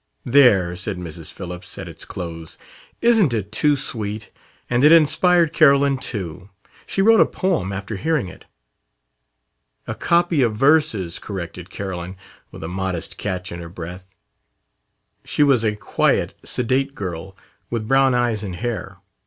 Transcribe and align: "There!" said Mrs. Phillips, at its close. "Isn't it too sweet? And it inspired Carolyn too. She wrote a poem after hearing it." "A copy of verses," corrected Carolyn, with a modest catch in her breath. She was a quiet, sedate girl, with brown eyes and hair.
"There!" 0.25 0.75
said 0.75 0.97
Mrs. 0.97 1.31
Phillips, 1.31 1.77
at 1.77 1.87
its 1.87 2.05
close. 2.05 2.57
"Isn't 3.03 3.35
it 3.35 3.51
too 3.51 3.75
sweet? 3.75 4.31
And 4.67 4.83
it 4.83 4.91
inspired 4.91 5.53
Carolyn 5.53 5.99
too. 5.99 6.49
She 6.87 7.03
wrote 7.03 7.19
a 7.19 7.25
poem 7.27 7.71
after 7.71 7.97
hearing 7.97 8.27
it." 8.27 8.45
"A 9.85 9.93
copy 9.93 10.41
of 10.41 10.55
verses," 10.55 11.19
corrected 11.19 11.69
Carolyn, 11.69 12.15
with 12.49 12.63
a 12.63 12.67
modest 12.67 13.19
catch 13.19 13.51
in 13.51 13.59
her 13.59 13.69
breath. 13.69 14.15
She 15.23 15.43
was 15.43 15.63
a 15.63 15.75
quiet, 15.75 16.33
sedate 16.43 16.95
girl, 16.95 17.37
with 17.69 17.87
brown 17.87 18.15
eyes 18.15 18.43
and 18.43 18.55
hair. 18.55 18.97